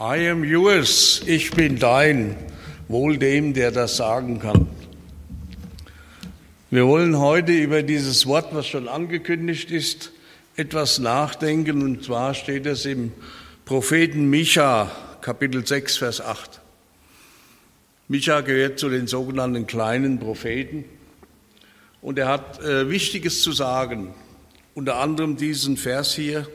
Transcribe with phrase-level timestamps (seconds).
[0.00, 2.36] I am yours, ich bin dein,
[2.86, 4.68] wohl dem, der das sagen kann.
[6.70, 10.12] Wir wollen heute über dieses Wort, was schon angekündigt ist,
[10.54, 11.82] etwas nachdenken.
[11.82, 13.10] Und zwar steht es im
[13.64, 14.88] Propheten Micha,
[15.20, 16.60] Kapitel 6, Vers 8.
[18.06, 20.84] Micha gehört zu den sogenannten kleinen Propheten
[22.02, 24.14] und er hat äh, Wichtiges zu sagen.
[24.74, 26.46] Unter anderem diesen Vers hier.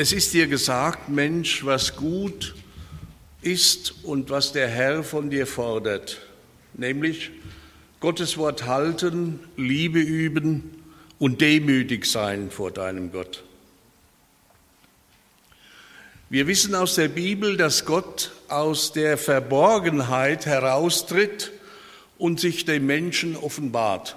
[0.00, 2.54] Es ist dir gesagt, Mensch, was gut
[3.42, 6.20] ist und was der Herr von dir fordert,
[6.74, 7.32] nämlich
[7.98, 10.84] Gottes Wort halten, Liebe üben
[11.18, 13.42] und demütig sein vor deinem Gott.
[16.30, 21.50] Wir wissen aus der Bibel, dass Gott aus der Verborgenheit heraustritt
[22.18, 24.16] und sich dem Menschen offenbart.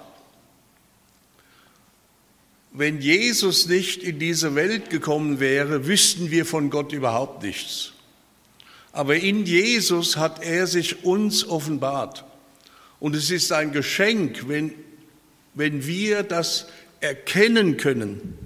[2.74, 7.92] Wenn Jesus nicht in diese Welt gekommen wäre, wüssten wir von Gott überhaupt nichts.
[8.92, 12.24] Aber in Jesus hat er sich uns offenbart.
[12.98, 14.72] Und es ist ein Geschenk, wenn,
[15.54, 16.66] wenn wir das
[17.00, 18.38] erkennen können.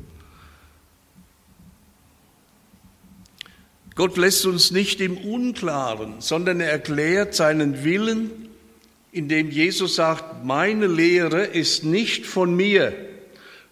[3.94, 8.30] Gott lässt uns nicht im Unklaren, sondern er erklärt seinen Willen,
[9.12, 12.92] indem Jesus sagt, meine Lehre ist nicht von mir,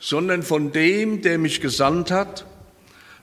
[0.04, 2.44] sondern von dem, der mich gesandt hat.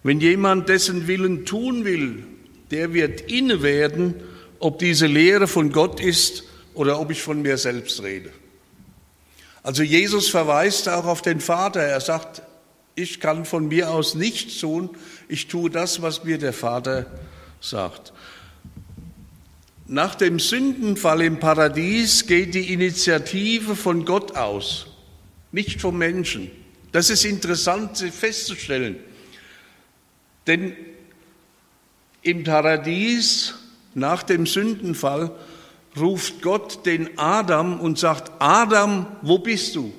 [0.01, 2.25] Wenn jemand dessen Willen tun will,
[2.71, 4.15] der wird inne werden,
[4.57, 8.31] ob diese Lehre von Gott ist oder ob ich von mir selbst rede.
[9.61, 11.81] Also Jesus verweist auch auf den Vater.
[11.81, 12.41] Er sagt,
[12.95, 14.89] ich kann von mir aus nichts tun,
[15.27, 17.05] ich tue das, was mir der Vater
[17.59, 18.11] sagt.
[19.85, 24.87] Nach dem Sündenfall im Paradies geht die Initiative von Gott aus,
[25.51, 26.49] nicht vom Menschen.
[26.91, 28.97] Das ist interessant festzustellen.
[30.47, 30.75] Denn
[32.21, 33.53] im Paradies
[33.93, 35.31] nach dem Sündenfall
[35.97, 39.93] ruft Gott den Adam und sagt, Adam, wo bist du?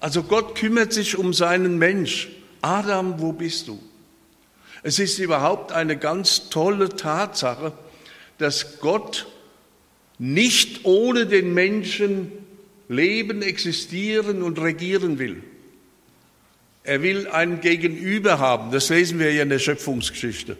[0.00, 2.28] Also Gott kümmert sich um seinen Mensch.
[2.62, 3.80] Adam, wo bist du?
[4.82, 7.72] Es ist überhaupt eine ganz tolle Tatsache,
[8.38, 9.26] dass Gott
[10.18, 12.30] nicht ohne den Menschen
[12.88, 15.42] leben, existieren und regieren will.
[16.84, 18.70] Er will ein Gegenüber haben.
[18.70, 20.56] Das lesen wir ja in der Schöpfungsgeschichte.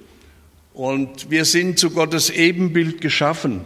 [0.75, 3.63] Und wir sind zu Gottes Ebenbild geschaffen.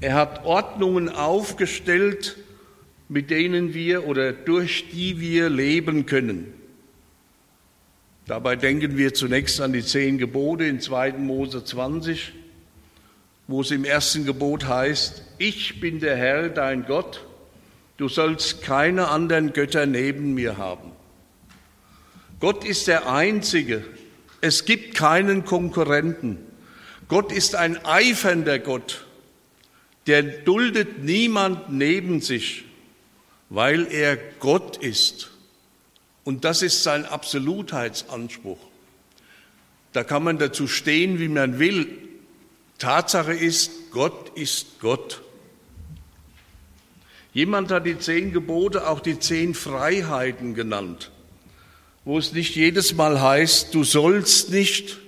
[0.00, 2.36] Er hat Ordnungen aufgestellt,
[3.08, 6.52] mit denen wir oder durch die wir leben können.
[8.26, 11.12] Dabei denken wir zunächst an die zehn Gebote in 2.
[11.12, 12.32] Mose 20
[13.48, 17.24] wo es im ersten Gebot heißt, ich bin der Herr, dein Gott,
[17.96, 20.92] du sollst keine anderen Götter neben mir haben.
[22.40, 23.84] Gott ist der Einzige,
[24.42, 26.38] es gibt keinen Konkurrenten.
[27.08, 29.06] Gott ist ein eifernder Gott,
[30.06, 32.66] der duldet niemand neben sich,
[33.48, 35.30] weil er Gott ist.
[36.22, 38.60] Und das ist sein Absolutheitsanspruch.
[39.94, 42.07] Da kann man dazu stehen, wie man will,
[42.78, 45.22] Tatsache ist, Gott ist Gott.
[47.32, 51.10] Jemand hat die zehn Gebote auch die zehn Freiheiten genannt,
[52.04, 54.98] wo es nicht jedes Mal heißt, du sollst nicht,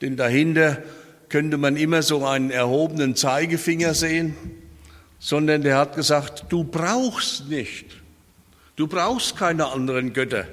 [0.00, 0.82] denn dahinter
[1.28, 4.36] könnte man immer so einen erhobenen Zeigefinger sehen,
[5.18, 7.86] sondern der hat gesagt, du brauchst nicht,
[8.76, 10.46] du brauchst keine anderen Götter,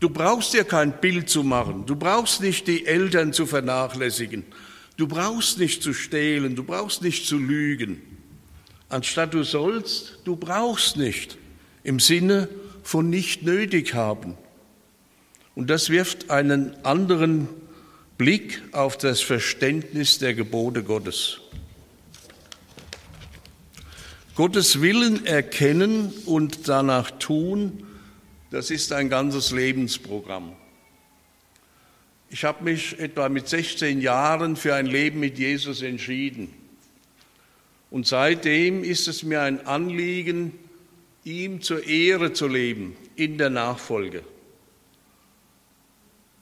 [0.00, 4.44] du brauchst dir kein Bild zu machen, du brauchst nicht die Eltern zu vernachlässigen,
[4.98, 8.02] Du brauchst nicht zu stehlen, du brauchst nicht zu lügen.
[8.88, 11.38] Anstatt du sollst, du brauchst nicht.
[11.84, 12.48] Im Sinne
[12.82, 14.36] von nicht nötig haben.
[15.54, 17.48] Und das wirft einen anderen
[18.16, 21.40] Blick auf das Verständnis der Gebote Gottes.
[24.34, 27.86] Gottes Willen erkennen und danach tun,
[28.50, 30.56] das ist ein ganzes Lebensprogramm.
[32.30, 36.52] Ich habe mich etwa mit 16 Jahren für ein Leben mit Jesus entschieden.
[37.90, 40.52] Und seitdem ist es mir ein Anliegen,
[41.24, 44.22] ihm zur Ehre zu leben in der Nachfolge.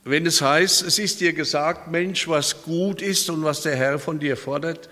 [0.05, 3.99] Wenn es heißt, es ist dir gesagt, Mensch, was gut ist und was der Herr
[3.99, 4.89] von dir fordert,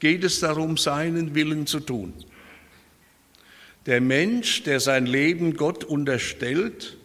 [0.00, 2.12] geht es darum, seinen Willen zu tun.
[3.86, 6.98] Der Mensch, der sein Leben Gott unterstellt,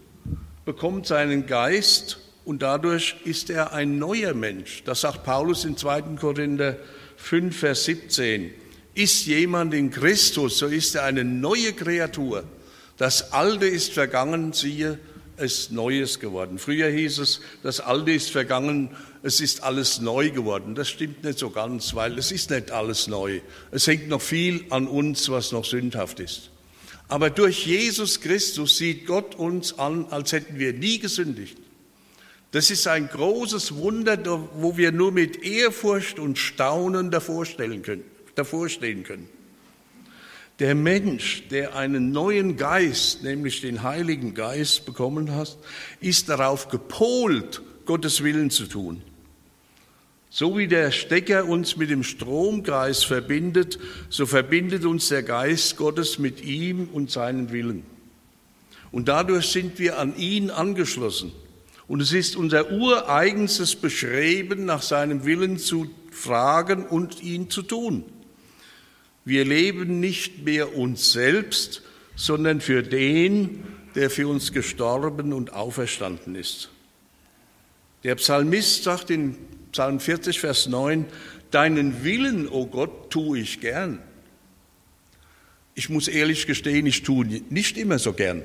[0.65, 4.83] bekommt seinen Geist und dadurch ist er ein neuer Mensch.
[4.85, 6.01] Das sagt Paulus in 2.
[6.19, 6.77] Korinther
[7.17, 8.51] 5, Vers 17.
[8.93, 12.43] Ist jemand in Christus, so ist er eine neue Kreatur.
[12.97, 14.99] Das Alte ist vergangen, siehe,
[15.37, 16.59] ist Neues geworden.
[16.59, 20.75] Früher hieß es, das Alte ist vergangen, es ist alles neu geworden.
[20.75, 23.41] Das stimmt nicht so ganz, weil es ist nicht alles neu.
[23.71, 26.51] Es hängt noch viel an uns, was noch sündhaft ist.
[27.07, 31.57] Aber durch Jesus Christus sieht Gott uns an, als hätten wir nie gesündigt.
[32.55, 34.17] Das ist ein großes Wunder,
[34.53, 38.05] wo wir nur mit Ehrfurcht und Staunen davor, stellen können,
[39.03, 39.27] können.
[40.59, 45.57] Der Mensch, der einen neuen Geist, nämlich den Heiligen Geist bekommen hat,
[45.99, 49.01] ist darauf gepolt, Gottes Willen zu tun.
[50.29, 56.19] So wie der Stecker uns mit dem Stromkreis verbindet, so verbindet uns der Geist Gottes
[56.19, 57.83] mit ihm und seinen Willen.
[58.93, 61.33] Und dadurch sind wir an ihn angeschlossen.
[61.87, 68.03] Und es ist unser ureigenstes Beschreiben, nach seinem Willen zu fragen und ihn zu tun.
[69.23, 71.83] Wir leben nicht mehr uns selbst,
[72.15, 73.63] sondern für den,
[73.95, 76.69] der für uns gestorben und auferstanden ist.
[78.03, 79.35] Der Psalmist sagt in
[79.71, 81.05] Psalm 40, Vers 9,
[81.51, 83.99] Deinen Willen, o oh Gott, tue ich gern.
[85.73, 88.43] Ich muss ehrlich gestehen, ich tue nicht immer so gern,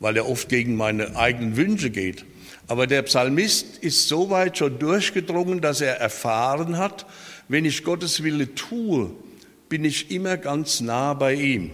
[0.00, 2.24] weil er oft gegen meine eigenen Wünsche geht.
[2.68, 7.06] Aber der Psalmist ist so weit schon durchgedrungen, dass er erfahren hat,
[7.48, 9.12] wenn ich Gottes Wille tue,
[9.68, 11.70] bin ich immer ganz nah bei ihm.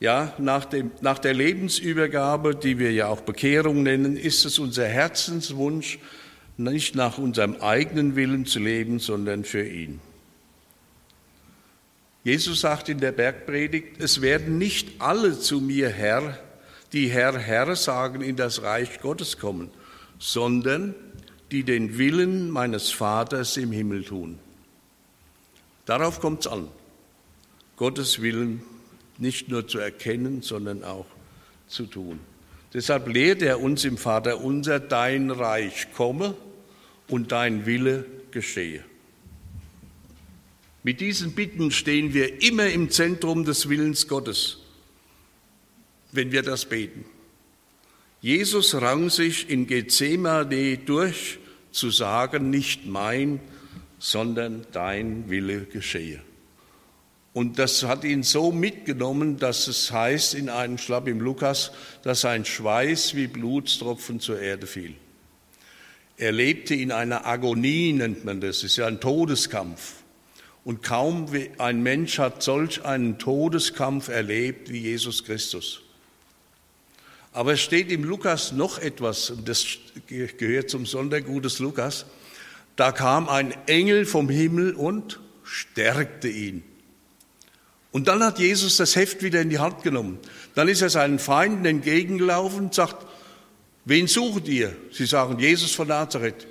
[0.00, 4.88] Ja, nach, dem, nach der Lebensübergabe, die wir ja auch Bekehrung nennen, ist es unser
[4.88, 6.00] Herzenswunsch,
[6.56, 10.00] nicht nach unserem eigenen Willen zu leben, sondern für ihn.
[12.24, 16.38] Jesus sagt in der Bergpredigt, es werden nicht alle zu mir Herr,
[16.92, 19.70] die Herr, Herr sagen, in das Reich Gottes kommen,
[20.18, 20.94] sondern
[21.50, 24.38] die den Willen meines Vaters im Himmel tun.
[25.84, 26.68] Darauf kommt es an,
[27.76, 28.62] Gottes Willen
[29.18, 31.06] nicht nur zu erkennen, sondern auch
[31.66, 32.20] zu tun.
[32.72, 36.34] Deshalb lehrt er uns im Vater unser, dein Reich komme
[37.08, 38.84] und dein Wille geschehe.
[40.82, 44.58] Mit diesen Bitten stehen wir immer im Zentrum des Willens Gottes,
[46.10, 47.04] wenn wir das beten.
[48.20, 51.38] Jesus rang sich in Gethsemane durch
[51.70, 53.40] zu sagen, nicht mein,
[53.98, 56.20] sondern dein Wille geschehe.
[57.32, 62.22] Und das hat ihn so mitgenommen, dass es heißt in einem Schlapp im Lukas, dass
[62.22, 64.94] sein Schweiß wie Blutstropfen zur Erde fiel.
[66.18, 70.01] Er lebte in einer Agonie, nennt man das, ist ja ein Todeskampf.
[70.64, 71.26] Und kaum
[71.58, 75.82] ein Mensch hat solch einen Todeskampf erlebt wie Jesus Christus.
[77.32, 79.66] Aber es steht im Lukas noch etwas, und das
[80.06, 82.04] gehört zum Sondergut des Lukas.
[82.76, 86.62] Da kam ein Engel vom Himmel und stärkte ihn.
[87.90, 90.18] Und dann hat Jesus das Heft wieder in die Hand genommen.
[90.54, 93.06] Dann ist er seinen Feinden entgegengelaufen und sagt,
[93.84, 94.74] wen sucht ihr?
[94.90, 96.46] Sie sagen, Jesus von Nazareth.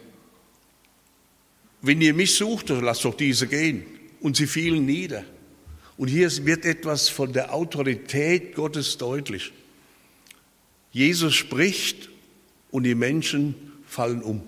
[1.81, 3.85] Wenn ihr mich sucht, lasst doch diese gehen.
[4.21, 5.25] Und sie fielen nieder.
[5.97, 9.51] Und hier wird etwas von der Autorität Gottes deutlich.
[10.91, 12.10] Jesus spricht
[12.72, 13.55] und die Menschen
[13.86, 14.41] fallen um.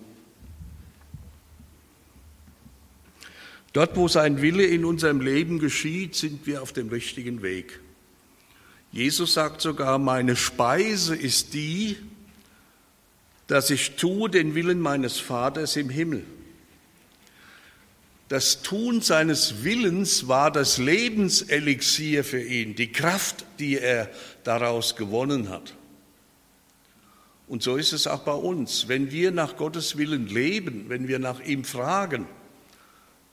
[3.74, 7.80] Dort, wo sein Wille in unserem Leben geschieht, sind wir auf dem richtigen Weg.
[8.92, 11.98] Jesus sagt sogar, meine Speise ist die,
[13.48, 16.24] dass ich tue den Willen meines Vaters im Himmel.
[18.34, 24.10] Das Tun seines Willens war das Lebenselixier für ihn, die Kraft, die er
[24.44, 25.76] daraus gewonnen hat.
[27.48, 28.88] Und so ist es auch bei uns.
[28.88, 32.26] Wenn wir nach Gottes Willen leben, wenn wir nach ihm fragen,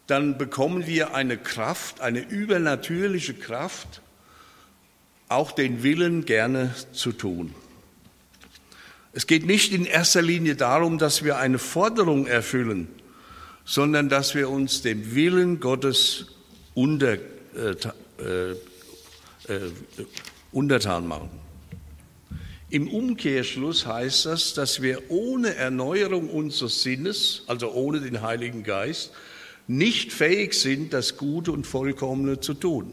[0.07, 4.03] dann bekommen wir eine Kraft, eine übernatürliche Kraft,
[5.29, 7.55] auch den Willen gerne zu tun.
[9.15, 13.00] Es geht nicht in erster Linie darum, dass wir eine Forderung erfüllen,
[13.65, 16.27] sondern dass wir uns dem Willen Gottes
[16.75, 17.77] unter, äh,
[18.19, 18.51] äh,
[19.49, 19.71] äh,
[20.53, 21.31] untertan machen.
[22.71, 29.11] Im Umkehrschluss heißt das, dass wir ohne Erneuerung unseres Sinnes, also ohne den Heiligen Geist,
[29.67, 32.93] nicht fähig sind, das Gute und Vollkommene zu tun.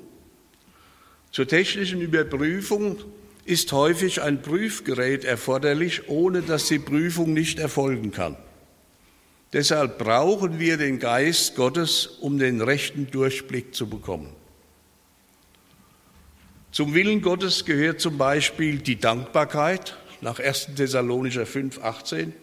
[1.31, 2.97] Zur technischen Überprüfung
[3.45, 8.36] ist häufig ein Prüfgerät erforderlich, ohne dass die Prüfung nicht erfolgen kann.
[9.53, 14.33] Deshalb brauchen wir den Geist Gottes, um den rechten Durchblick zu bekommen.
[16.71, 20.75] Zum Willen Gottes gehört zum Beispiel die Dankbarkeit nach 1.
[20.75, 22.33] Thessalonicher 5, 18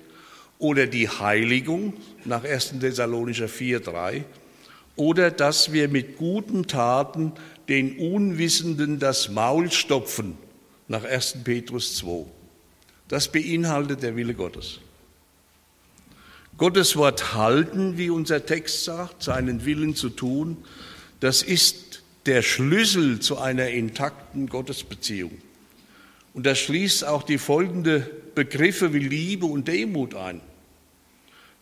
[0.58, 1.94] oder die Heiligung
[2.24, 2.80] nach 1.
[2.80, 4.24] Thessalonicher 4, 3
[4.96, 7.32] oder dass wir mit guten Taten
[7.68, 10.38] den Unwissenden das Maul stopfen,
[10.88, 11.38] nach 1.
[11.44, 12.26] Petrus 2.
[13.08, 14.80] Das beinhaltet der Wille Gottes.
[16.56, 20.56] Gottes Wort halten, wie unser Text sagt, seinen Willen zu tun,
[21.20, 25.32] das ist der Schlüssel zu einer intakten Gottesbeziehung.
[26.32, 30.40] Und das schließt auch die folgenden Begriffe wie Liebe und Demut ein.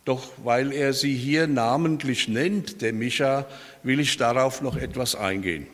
[0.05, 3.47] Doch weil er sie hier namentlich nennt, der Micha,
[3.83, 5.67] will ich darauf noch etwas eingehen.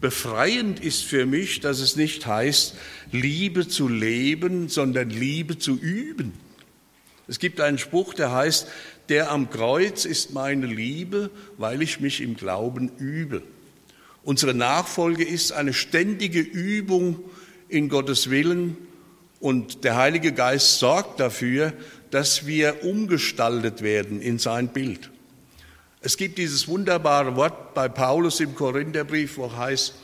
[0.00, 2.76] Befreiend ist für mich, dass es nicht heißt,
[3.12, 6.32] Liebe zu leben, sondern Liebe zu üben.
[7.26, 8.68] Es gibt einen Spruch, der heißt,
[9.08, 13.42] der am Kreuz ist meine Liebe, weil ich mich im Glauben übe.
[14.22, 17.20] Unsere Nachfolge ist eine ständige Übung
[17.68, 18.76] in Gottes Willen
[19.40, 21.74] und der Heilige Geist sorgt dafür,
[22.10, 25.10] dass wir umgestaltet werden in sein Bild.
[26.00, 29.94] Es gibt dieses wunderbare Wort bei Paulus im Korintherbrief, wo heißt,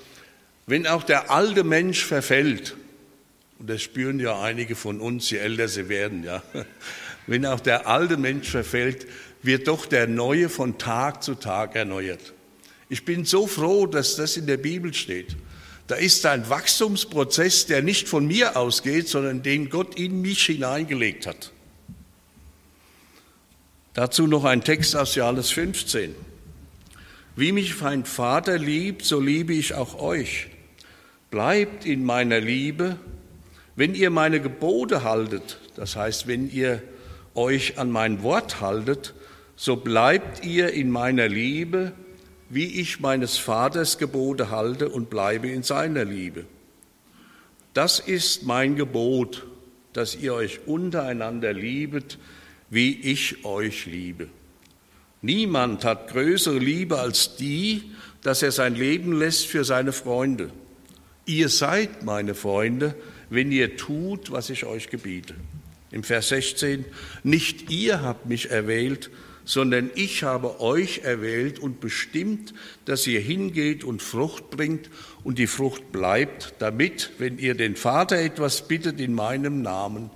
[0.66, 2.76] wenn auch der alte Mensch verfällt,
[3.58, 6.42] und das spüren ja einige von uns, je älter sie werden, ja,
[7.26, 9.06] wenn auch der alte Mensch verfällt,
[9.42, 12.32] wird doch der neue von Tag zu Tag erneuert.
[12.88, 15.36] Ich bin so froh, dass das in der Bibel steht.
[15.86, 21.26] Da ist ein Wachstumsprozess, der nicht von mir ausgeht, sondern den Gott in mich hineingelegt
[21.26, 21.52] hat.
[23.94, 26.14] Dazu noch ein Text aus Johannes 15.
[27.34, 30.48] Wie mich mein Vater liebt, so liebe ich auch euch.
[31.30, 32.96] Bleibt in meiner Liebe.
[33.76, 36.82] Wenn ihr meine Gebote haltet, das heißt, wenn ihr
[37.40, 39.14] euch an mein Wort haltet,
[39.56, 41.92] so bleibt ihr in meiner Liebe,
[42.50, 46.44] wie ich meines Vaters Gebote halte und bleibe in seiner Liebe.
[47.72, 49.46] Das ist mein Gebot,
[49.92, 52.18] dass ihr euch untereinander liebet,
[52.68, 54.28] wie ich euch liebe.
[55.22, 57.90] Niemand hat größere Liebe als die,
[58.22, 60.50] dass er sein Leben lässt für seine Freunde.
[61.26, 62.94] Ihr seid meine Freunde,
[63.30, 65.34] wenn ihr tut, was ich euch gebiete.
[65.90, 66.84] Im Vers 16,
[67.22, 69.10] nicht ihr habt mich erwählt,
[69.44, 72.54] sondern ich habe euch erwählt und bestimmt,
[72.84, 74.90] dass ihr hingeht und Frucht bringt
[75.24, 80.10] und die Frucht bleibt, damit, wenn ihr den Vater etwas bittet in meinem Namen,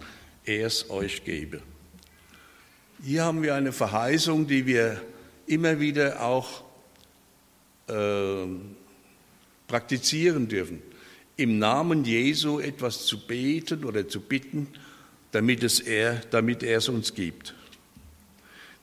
[0.45, 1.63] er es euch gebe.
[3.03, 5.03] Hier haben wir eine Verheißung, die wir
[5.47, 6.63] immer wieder auch
[7.89, 8.47] äh,
[9.67, 10.81] praktizieren dürfen.
[11.37, 14.69] Im Namen Jesu etwas zu beten oder zu bitten,
[15.35, 17.55] damit, es er, damit er es uns gibt.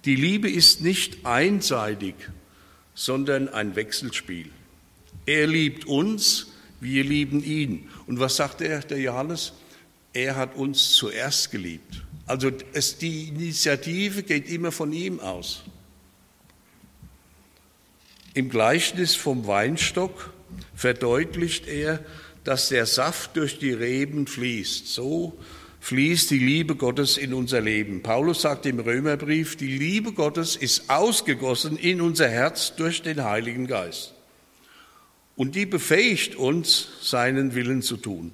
[0.06, 2.16] Die Liebe ist nicht einseitig,
[2.94, 4.50] sondern ein Wechselspiel.
[5.26, 6.48] Er liebt uns,
[6.80, 7.90] wir lieben ihn.
[8.08, 9.54] Und was sagt er, der Johannes?
[10.14, 12.04] Er hat uns zuerst geliebt.
[12.26, 15.64] Also es, die Initiative geht immer von ihm aus.
[18.34, 20.34] Im Gleichnis vom Weinstock
[20.76, 22.04] verdeutlicht er,
[22.44, 24.88] dass der Saft durch die Reben fließt.
[24.88, 25.38] So
[25.82, 28.04] fließt die Liebe Gottes in unser Leben.
[28.04, 33.66] Paulus sagt im Römerbrief, die Liebe Gottes ist ausgegossen in unser Herz durch den Heiligen
[33.66, 34.14] Geist.
[35.36, 38.32] Und die befähigt uns, seinen Willen zu tun.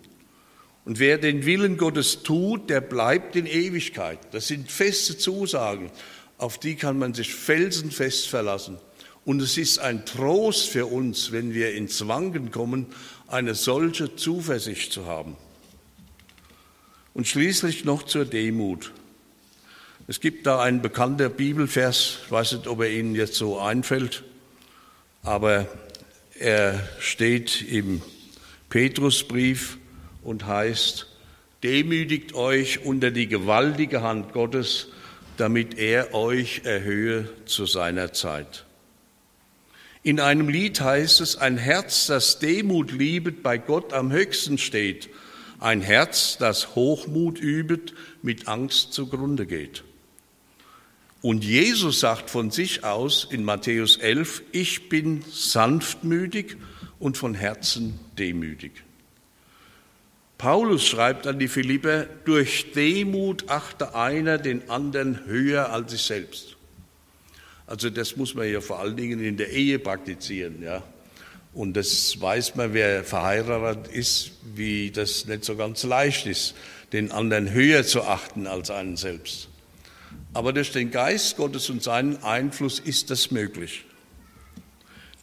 [0.83, 4.19] Und wer den Willen Gottes tut, der bleibt in Ewigkeit.
[4.31, 5.89] Das sind feste Zusagen,
[6.37, 8.77] auf die kann man sich felsenfest verlassen.
[9.23, 12.87] Und es ist ein Trost für uns, wenn wir ins Wanken kommen,
[13.27, 15.37] eine solche Zuversicht zu haben.
[17.17, 18.91] Und schließlich noch zur Demut.
[20.07, 24.23] Es gibt da einen bekannten Bibelvers, ich weiß nicht, ob er Ihnen jetzt so einfällt,
[25.23, 25.67] aber
[26.37, 28.03] er steht im
[28.69, 29.79] Petrusbrief
[30.21, 31.07] und heißt,
[31.63, 34.89] demütigt euch unter die gewaltige Hand Gottes,
[35.37, 38.63] damit er euch erhöhe zu seiner Zeit.
[40.03, 45.09] In einem Lied heißt es, ein Herz, das Demut liebet, bei Gott am höchsten steht
[45.59, 49.83] ein Herz, das Hochmut übet, mit Angst zugrunde geht.
[51.21, 56.57] Und Jesus sagt von sich aus in Matthäus 11, ich bin sanftmütig
[56.99, 58.83] und von Herzen demütig.
[60.37, 66.55] Paulus schreibt an die Philipper, durch Demut achte einer den anderen höher als sich selbst.
[67.65, 70.83] Also das muss man ja vor allen Dingen in der Ehe praktizieren, ja.
[71.57, 76.53] Und das weiß man, wer verheiratet ist, wie das nicht so ganz leicht ist,
[76.93, 79.49] den anderen höher zu achten als einen selbst.
[80.35, 83.85] Aber durch den Geist Gottes und seinen Einfluss ist das möglich.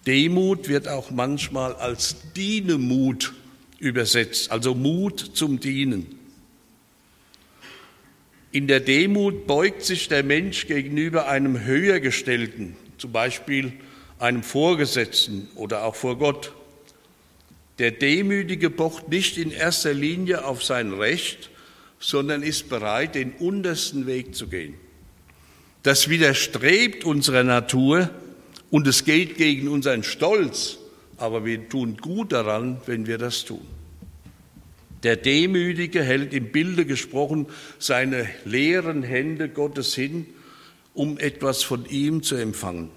[0.09, 3.33] Demut wird auch manchmal als Dienemut
[3.79, 6.19] übersetzt, also Mut zum Dienen.
[8.51, 13.75] In der Demut beugt sich der Mensch gegenüber einem Höhergestellten, zum Beispiel
[14.19, 16.53] einem Vorgesetzten oder auch vor Gott.
[17.79, 21.51] Der Demütige pocht nicht in erster Linie auf sein Recht,
[21.99, 24.75] sondern ist bereit, den untersten Weg zu gehen.
[25.83, 28.11] Das widerstrebt unserer Natur
[28.71, 30.79] und es geht gegen unseren Stolz,
[31.17, 33.67] aber wir tun gut daran, wenn wir das tun.
[35.03, 37.47] Der Demütige hält im Bilde gesprochen
[37.79, 40.27] seine leeren Hände Gottes hin,
[40.95, 42.91] um etwas von ihm zu empfangen.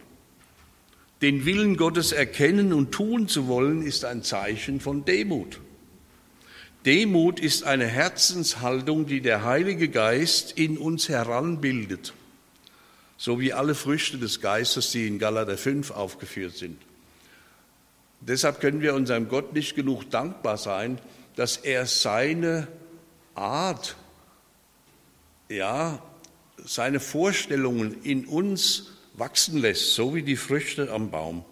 [1.22, 5.60] Den Willen Gottes erkennen und tun zu wollen, ist ein Zeichen von Demut.
[6.86, 12.14] Demut ist eine Herzenshaltung, die der Heilige Geist in uns heranbildet,
[13.18, 16.78] so wie alle Früchte des Geistes, die in Galater 5 aufgeführt sind.
[18.22, 21.00] Deshalb können wir unserem Gott nicht genug dankbar sein,
[21.36, 22.68] dass er seine
[23.36, 23.96] Art,
[25.50, 26.02] ja,
[26.64, 31.44] seine Vorstellungen in uns wachsen lässt, so wie die Früchte am Baum.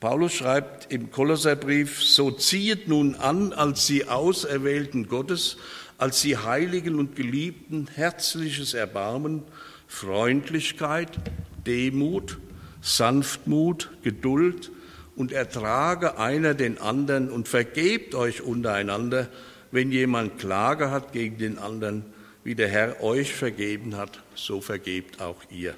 [0.00, 5.56] Paulus schreibt im Kolosserbrief, so ziehet nun an als die Auserwählten Gottes,
[5.98, 9.42] als die Heiligen und Geliebten, herzliches Erbarmen,
[9.88, 11.10] Freundlichkeit,
[11.66, 12.38] Demut,
[12.80, 14.70] Sanftmut, Geduld,
[15.18, 19.28] und ertrage einer den anderen und vergebt euch untereinander,
[19.72, 22.04] wenn jemand Klage hat gegen den anderen,
[22.48, 25.74] wie der Herr euch vergeben hat, so vergebt auch ihr.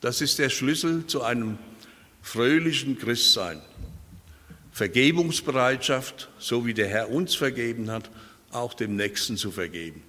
[0.00, 1.58] Das ist der Schlüssel zu einem
[2.22, 3.60] fröhlichen Christsein.
[4.72, 8.10] Vergebungsbereitschaft, so wie der Herr uns vergeben hat,
[8.50, 10.02] auch dem Nächsten zu vergeben.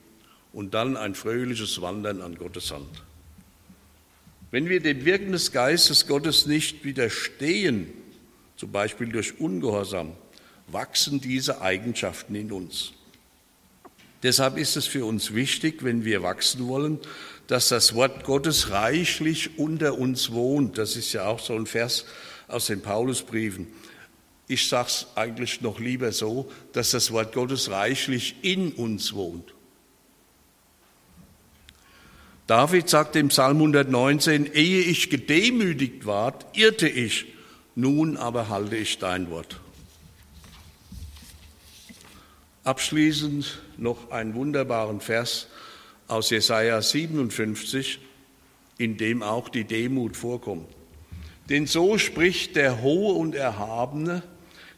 [0.52, 3.04] Und dann ein fröhliches Wandern an Gottes Hand.
[4.50, 7.94] Wenn wir dem Wirken des Geistes Gottes nicht widerstehen,
[8.56, 10.14] zum Beispiel durch Ungehorsam,
[10.66, 12.94] wachsen diese Eigenschaften in uns.
[14.24, 17.00] Deshalb ist es für uns wichtig, wenn wir wachsen wollen,
[17.48, 20.78] dass das Wort Gottes reichlich unter uns wohnt.
[20.78, 22.06] Das ist ja auch so ein Vers
[22.48, 23.68] aus den Paulusbriefen.
[24.48, 29.54] Ich sage es eigentlich noch lieber so, dass das Wort Gottes reichlich in uns wohnt.
[32.48, 37.26] David sagt im Psalm 119, ehe ich gedemütigt ward, irrte ich
[37.76, 39.60] nun aber halte ich dein Wort.
[42.64, 45.48] Abschließend noch einen wunderbaren Vers
[46.08, 48.00] aus Jesaja 57,
[48.78, 50.68] in dem auch die Demut vorkommt.
[51.50, 54.24] Denn so spricht der Hohe und Erhabene,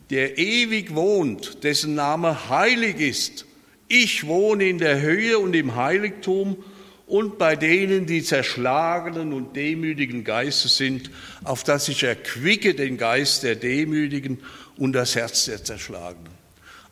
[0.10, 3.46] der ewig wohnt, dessen Name heilig ist.
[3.88, 6.58] Ich wohne in der Höhe und im Heiligtum
[7.06, 11.12] und bei denen, die zerschlagenen und demütigen Geistes sind,
[11.44, 14.40] auf dass ich erquicke den Geist der Demütigen
[14.78, 16.35] und das Herz der Zerschlagenen.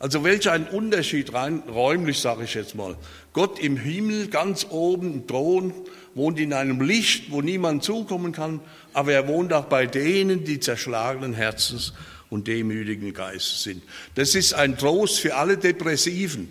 [0.04, 2.94] Also welch ein Unterschied rein räumlich, sage ich jetzt mal.
[3.32, 5.72] Gott im Himmel, ganz oben Thron,
[6.14, 8.60] wohnt in einem Licht, wo niemand zukommen kann,
[8.92, 11.94] aber er wohnt auch bei denen, die zerschlagenen Herzens
[12.28, 13.82] und demütigen Geistes sind.
[14.14, 16.50] Das ist ein Trost für alle Depressiven,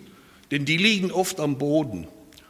[0.50, 2.08] denn die liegen oft am Boden.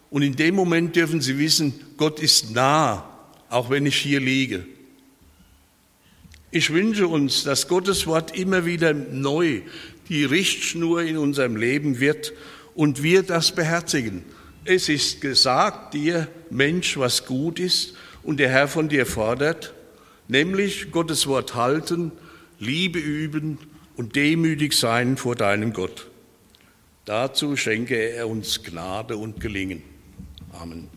[0.08, 3.04] Und in dem Moment dürfen Sie wissen, Gott ist nah,
[3.50, 4.64] auch wenn ich hier liege.
[6.50, 9.62] Ich wünsche uns, dass Gottes Wort immer wieder neu
[10.08, 12.32] die Richtschnur in unserem Leben wird
[12.74, 14.24] und wir das beherzigen.
[14.64, 19.74] Es ist gesagt dir, Mensch, was gut ist und der Herr von dir fordert,
[20.28, 22.12] nämlich Gottes Wort halten,
[22.58, 23.58] Liebe üben
[23.96, 26.08] und demütig sein vor deinem Gott.
[27.04, 29.82] Dazu schenke er uns Gnade und Gelingen.
[30.52, 30.88] Amen.